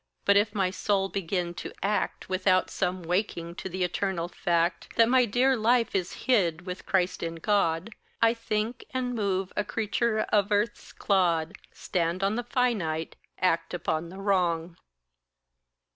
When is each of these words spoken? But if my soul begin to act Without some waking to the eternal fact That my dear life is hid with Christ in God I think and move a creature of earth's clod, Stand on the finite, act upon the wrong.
But 0.25 0.35
if 0.35 0.55
my 0.55 0.71
soul 0.71 1.09
begin 1.09 1.53
to 1.53 1.71
act 1.83 2.27
Without 2.27 2.71
some 2.71 3.03
waking 3.03 3.53
to 3.53 3.69
the 3.69 3.83
eternal 3.83 4.27
fact 4.27 4.95
That 4.95 5.07
my 5.09 5.25
dear 5.25 5.55
life 5.55 5.93
is 5.93 6.23
hid 6.25 6.65
with 6.65 6.87
Christ 6.87 7.21
in 7.21 7.35
God 7.35 7.91
I 8.19 8.33
think 8.33 8.83
and 8.95 9.13
move 9.13 9.53
a 9.55 9.63
creature 9.63 10.21
of 10.29 10.51
earth's 10.51 10.91
clod, 10.91 11.55
Stand 11.71 12.23
on 12.23 12.35
the 12.35 12.43
finite, 12.43 13.15
act 13.37 13.75
upon 13.75 14.09
the 14.09 14.17
wrong. 14.17 14.75